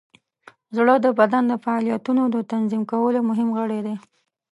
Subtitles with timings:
[0.75, 3.95] زړه د بدن د فعالیتونو د تنظیم کولو مهم غړی دی.